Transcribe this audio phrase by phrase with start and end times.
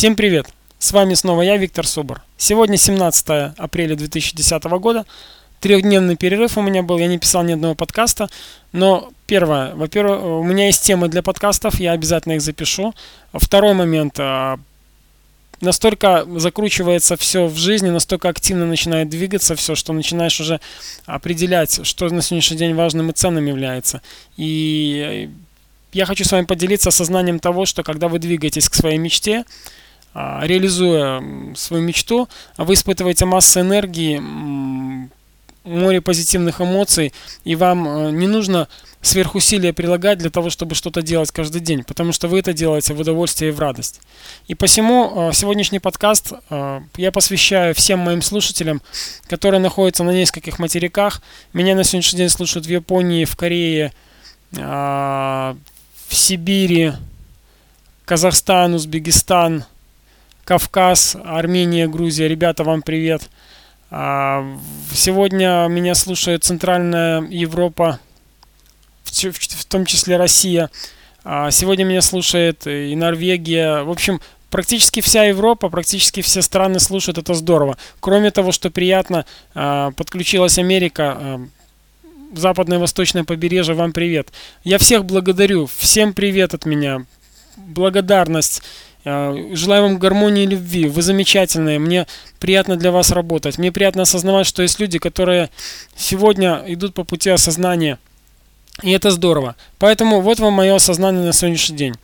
[0.00, 0.46] Всем привет!
[0.78, 2.22] С вами снова я, Виктор Собор.
[2.38, 5.04] Сегодня 17 апреля 2010 года.
[5.60, 8.30] Трехдневный перерыв у меня был, я не писал ни одного подкаста.
[8.72, 12.94] Но первое, во-первых, у меня есть темы для подкастов, я обязательно их запишу.
[13.34, 14.58] Второй момент, а,
[15.60, 20.60] настолько закручивается все в жизни, настолько активно начинает двигаться все, что начинаешь уже
[21.04, 24.00] определять, что на сегодняшний день важным и ценным является.
[24.38, 25.28] И
[25.92, 29.44] я хочу с вами поделиться осознанием того, что когда вы двигаетесь к своей мечте,
[30.14, 31.22] реализуя
[31.54, 34.20] свою мечту, вы испытываете массу энергии,
[35.64, 37.12] море позитивных эмоций,
[37.44, 38.68] и вам э, не нужно
[39.02, 43.00] сверхусилия прилагать для того, чтобы что-то делать каждый день, потому что вы это делаете в
[43.00, 44.00] удовольствие и в радость.
[44.48, 48.80] И посему э, сегодняшний подкаст э, я посвящаю всем моим слушателям,
[49.28, 51.22] которые находятся на нескольких материках.
[51.52, 53.92] Меня на сегодняшний день слушают в Японии, в Корее,
[54.52, 55.54] в
[56.08, 56.94] Сибири,
[58.04, 59.64] Казахстан, Узбекистан,
[60.50, 62.26] Кавказ, Армения, Грузия.
[62.26, 63.30] Ребята, вам привет.
[63.88, 64.44] А,
[64.92, 68.00] сегодня меня слушает Центральная Европа,
[69.04, 70.68] в том числе Россия.
[71.22, 73.84] А, сегодня меня слушает и Норвегия.
[73.84, 77.76] В общем, практически вся Европа, практически все страны слушают, это здорово.
[78.00, 81.38] Кроме того, что приятно, а, подключилась Америка,
[82.34, 84.32] западное и восточное побережье, вам привет.
[84.64, 87.06] Я всех благодарю, всем привет от меня,
[87.56, 88.64] благодарность.
[89.04, 90.88] Э, желаю вам гармонии и любви.
[90.88, 91.78] Вы замечательные.
[91.78, 92.06] Мне
[92.38, 93.58] приятно для вас работать.
[93.58, 95.50] Мне приятно осознавать, что есть люди, которые
[95.96, 97.98] сегодня идут по пути осознания.
[98.82, 99.56] И это здорово.
[99.78, 101.94] Поэтому вот вам мое осознание на сегодняшний день.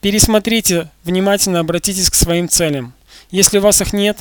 [0.00, 2.92] Пересмотрите, внимательно обратитесь к своим целям.
[3.30, 4.20] Если у вас их нет,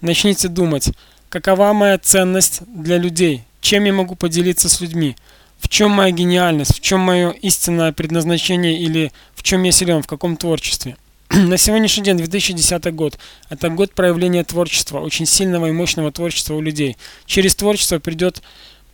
[0.00, 0.90] начните думать,
[1.28, 5.16] какова моя ценность для людей, чем я могу поделиться с людьми,
[5.58, 10.06] в чем моя гениальность, в чем мое истинное предназначение или в чем я силен, в
[10.06, 10.98] каком творчестве.
[11.30, 16.60] На сегодняшний день, 2010 год, это год проявления творчества, очень сильного и мощного творчества у
[16.60, 16.98] людей.
[17.24, 18.42] Через творчество придет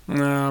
[0.07, 0.51] э,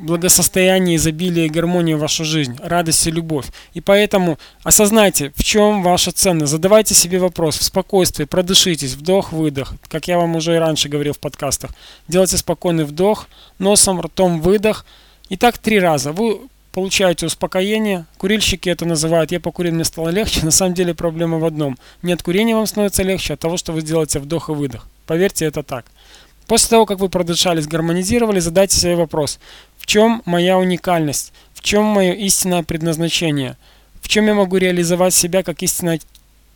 [0.00, 3.46] благосостояние, изобилие гармония в вашу жизнь, радость и любовь.
[3.72, 6.52] И поэтому осознайте, в чем ваша ценность.
[6.52, 9.72] Задавайте себе вопрос в спокойствии, продышитесь, вдох-выдох.
[9.88, 11.70] Как я вам уже и раньше говорил в подкастах.
[12.06, 13.28] Делайте спокойный вдох,
[13.58, 14.84] носом, ртом выдох–
[15.32, 16.12] и так три раза.
[16.12, 16.40] Вы
[16.72, 18.06] получаете успокоение.
[18.18, 19.30] Курильщики это называют.
[19.30, 20.44] Я покурил, мне стало легче.
[20.44, 21.78] На самом деле проблема в одном.
[22.02, 24.88] Не от курения вам становится легче, а от того, что вы сделаете вдох и выдох.
[25.06, 25.86] Поверьте, это так.
[26.46, 29.38] После того, как вы продышались, гармонизировали, задайте себе вопрос.
[29.78, 31.32] В чем моя уникальность?
[31.54, 33.56] В чем мое истинное предназначение?
[34.00, 36.00] В чем я могу реализовать себя как истинная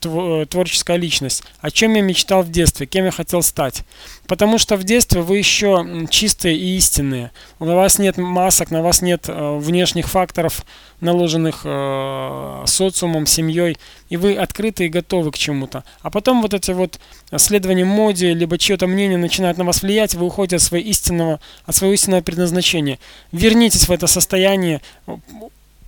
[0.06, 1.42] Э, творческая личность.
[1.60, 3.82] О чем я мечтал в детстве, кем я хотел стать.
[4.26, 7.30] Потому что в детстве вы еще чистые и истинные.
[7.58, 10.64] У вас нет масок, на вас нет э, внешних факторов,
[11.00, 13.76] наложенных э, социумом, семьей.
[14.08, 15.84] И вы открыты и готовы к чему-то.
[16.02, 16.98] А потом вот эти вот
[17.36, 21.74] следования моде, либо чье-то мнение начинает на вас влиять, вы уходите от своего истинного, от
[21.74, 22.98] своего истинного предназначения.
[23.32, 24.80] Вернитесь в это состояние,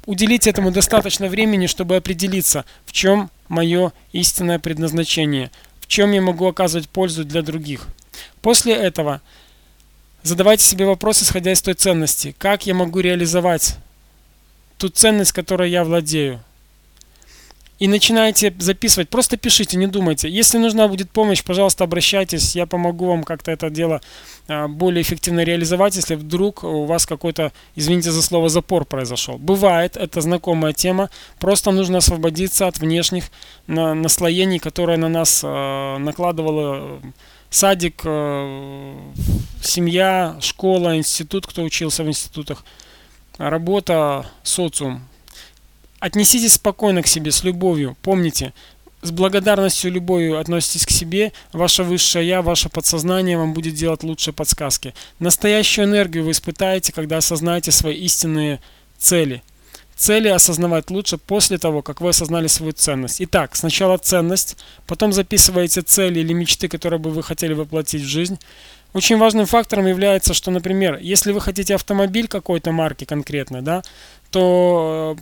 [0.07, 5.51] уделите этому достаточно времени, чтобы определиться, в чем мое истинное предназначение,
[5.81, 7.89] в чем я могу оказывать пользу для других.
[8.43, 9.21] После этого
[10.23, 13.77] задавайте себе вопрос, исходя из той ценности, как я могу реализовать
[14.77, 16.43] ту ценность, которой я владею,
[17.79, 19.09] и начинаете записывать.
[19.09, 20.29] Просто пишите, не думайте.
[20.29, 22.57] Если нужна будет помощь, пожалуйста, обращайтесь.
[22.57, 24.01] Я помогу вам как-то это дело
[24.49, 29.39] а, более эффективно реализовать, если вдруг у вас какой-то, извините за слово, запор произошел.
[29.39, 31.09] Бывает, это знакомая тема.
[31.39, 33.25] Просто нужно освободиться от внешних
[33.67, 37.01] наслоений, которые на нас а, накладывало
[37.51, 38.97] садик, а,
[39.63, 42.65] семья, школа, институт, кто учился в институтах,
[43.39, 45.03] работа, социум.
[46.01, 47.97] Отнеситесь спокойно к себе, с любовью.
[48.03, 48.53] Помните,
[49.03, 54.35] с благодарностью, любовью относитесь к себе, ваше высшее Я, ваше подсознание вам будет делать лучшие
[54.35, 54.95] подсказки.
[55.19, 58.61] Настоящую энергию вы испытаете, когда осознаете свои истинные
[58.97, 59.43] цели.
[59.97, 63.21] Цели осознавать лучше после того, как вы осознали свою ценность.
[63.21, 64.57] Итак, сначала ценность,
[64.87, 68.39] потом записываете цели или мечты, которые бы вы хотели воплотить в жизнь.
[68.93, 73.83] Очень важным фактором является, что, например, если вы хотите автомобиль какой-то марки конкретной, да,
[74.31, 75.17] то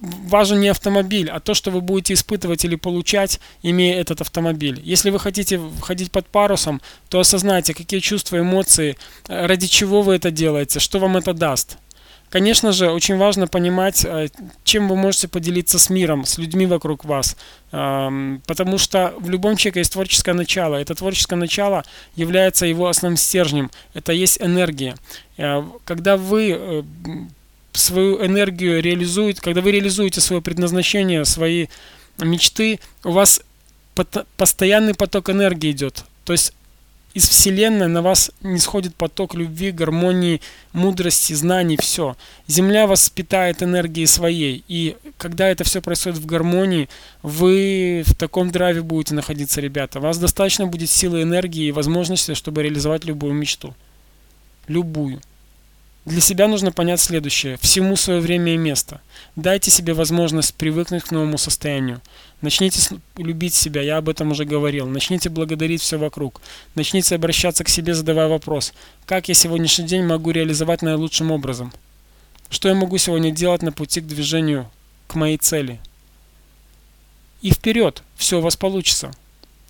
[0.00, 4.80] важен не автомобиль, а то, что вы будете испытывать или получать, имея этот автомобиль.
[4.84, 8.96] Если вы хотите ходить под парусом, то осознайте, какие чувства, эмоции,
[9.28, 11.78] э, ради чего вы это делаете, что вам это даст.
[12.30, 14.28] Конечно же, очень важно понимать, э,
[14.62, 17.36] чем вы можете поделиться с миром, с людьми вокруг вас.
[17.72, 20.76] Эм, потому что в любом человеке есть творческое начало.
[20.76, 21.84] Это творческое начало
[22.16, 23.70] является его основным стержнем.
[23.94, 24.96] Это есть энергия.
[25.38, 26.84] Э, когда вы
[27.78, 31.66] свою энергию реализуете, когда вы реализуете свое предназначение, свои
[32.18, 33.40] мечты, у вас
[34.36, 36.04] постоянный поток энергии идет.
[36.24, 36.52] То есть
[37.14, 40.40] из Вселенной на вас не сходит поток любви, гармонии,
[40.72, 42.16] мудрости, знаний, все.
[42.46, 44.62] Земля вас питает энергией своей.
[44.68, 46.88] И когда это все происходит в гармонии,
[47.22, 49.98] вы в таком драйве будете находиться, ребята.
[49.98, 53.74] У вас достаточно будет силы, энергии и возможности, чтобы реализовать любую мечту.
[54.68, 55.20] Любую.
[56.08, 57.58] Для себя нужно понять следующее.
[57.58, 59.02] Всему свое время и место.
[59.36, 62.00] Дайте себе возможность привыкнуть к новому состоянию.
[62.40, 64.86] Начните любить себя, я об этом уже говорил.
[64.86, 66.40] Начните благодарить все вокруг.
[66.74, 68.72] Начните обращаться к себе, задавая вопрос.
[69.04, 71.74] Как я сегодняшний день могу реализовать наилучшим образом?
[72.48, 74.70] Что я могу сегодня делать на пути к движению
[75.08, 75.78] к моей цели?
[77.42, 79.10] И вперед, все у вас получится.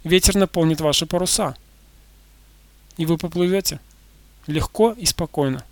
[0.05, 1.57] Ветер наполнит ваши паруса.
[2.97, 3.81] И вы поплывете.
[4.47, 5.65] Легко и спокойно.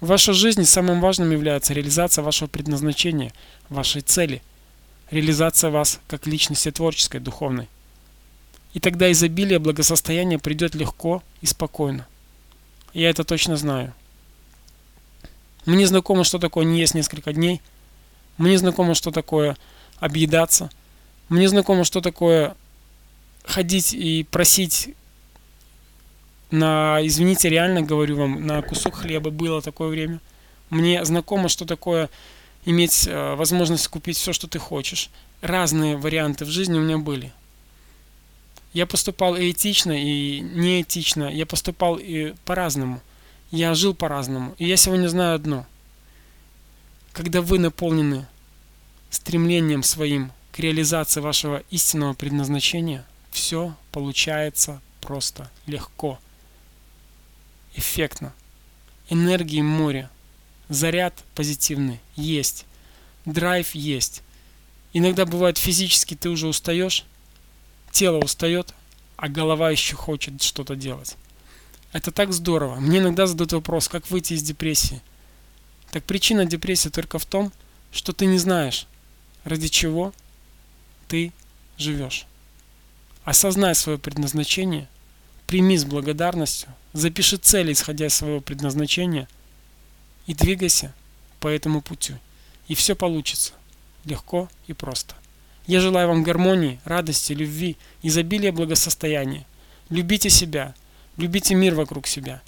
[0.00, 3.32] В вашей жизни самым важным является реализация вашего предназначения,
[3.70, 4.42] вашей цели,
[5.10, 7.68] реализация вас как личности творческой, духовной.
[8.74, 12.06] И тогда изобилие благосостояния придет легко и спокойно.
[12.92, 13.94] Я это точно знаю.
[15.64, 17.62] Мне знакомо, что такое не есть несколько дней.
[18.36, 19.56] Мне знакомо, что такое
[19.98, 20.70] объедаться.
[21.30, 22.54] Мне знакомо, что такое
[23.44, 24.94] ходить и просить
[26.50, 30.20] на, извините, реально говорю вам, на кусок хлеба было такое время.
[30.70, 32.08] Мне знакомо, что такое
[32.64, 35.10] иметь э, возможность купить все, что ты хочешь.
[35.40, 37.32] Разные варианты в жизни у меня были.
[38.72, 41.32] Я поступал и этично, и неэтично.
[41.32, 43.00] Я поступал и по-разному.
[43.50, 44.54] Я жил по-разному.
[44.58, 45.66] И я сегодня знаю одно.
[47.12, 48.26] Когда вы наполнены
[49.10, 56.18] стремлением своим к реализации вашего истинного предназначения, все получается просто легко
[57.76, 58.34] эффектно.
[59.08, 60.10] Энергии море.
[60.68, 62.66] Заряд позитивный есть.
[63.24, 64.22] Драйв есть.
[64.92, 67.04] Иногда бывает физически ты уже устаешь,
[67.92, 68.74] тело устает,
[69.16, 71.16] а голова еще хочет что-то делать.
[71.92, 72.76] Это так здорово.
[72.76, 75.00] Мне иногда задают вопрос, как выйти из депрессии.
[75.90, 77.52] Так причина депрессии только в том,
[77.92, 78.86] что ты не знаешь,
[79.44, 80.12] ради чего
[81.08, 81.32] ты
[81.78, 82.26] живешь.
[83.24, 84.88] Осознай свое предназначение,
[85.46, 89.28] прими с благодарностью Запиши цели, исходя из своего предназначения,
[90.26, 90.94] и двигайся
[91.40, 92.14] по этому пути.
[92.68, 93.52] И все получится.
[94.06, 95.14] Легко и просто.
[95.66, 99.44] Я желаю вам гармонии, радости, любви, изобилия благосостояния.
[99.90, 100.74] Любите себя,
[101.18, 102.40] любите мир вокруг себя.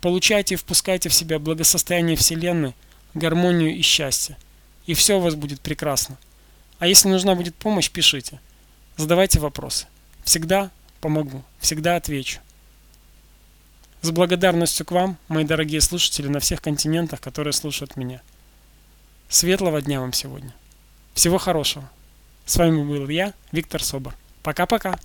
[0.00, 2.74] Получайте и впускайте в себя благосостояние Вселенной,
[3.14, 4.36] гармонию и счастье.
[4.86, 6.18] И все у вас будет прекрасно.
[6.80, 8.40] А если нужна будет помощь, пишите.
[8.96, 9.86] Задавайте вопросы.
[10.24, 10.72] Всегда
[11.02, 12.40] помогу, всегда отвечу.
[14.00, 18.22] С благодарностью к вам, мои дорогие слушатели на всех континентах, которые слушают меня.
[19.28, 20.54] Светлого дня вам сегодня.
[21.12, 21.90] Всего хорошего.
[22.46, 24.14] С вами был я, Виктор Собор.
[24.42, 24.98] Пока-пока.